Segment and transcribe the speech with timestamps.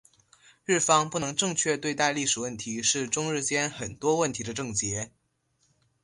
[0.65, 5.11] 日方不能正确对待历史问题是中日间很多问题的症结。